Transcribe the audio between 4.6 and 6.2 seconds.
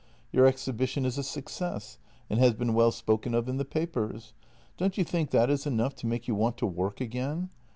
Don't you think that is enough to